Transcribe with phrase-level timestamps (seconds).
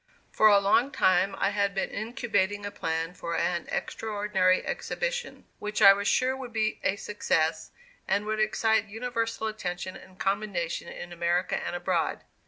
[0.31, 5.79] For a long time I had been incubating a plan for an extraordinary exhibition which
[5.79, 7.69] I was sure would be a success
[8.07, 12.21] and would excite universal attention and commendation in America and abroad.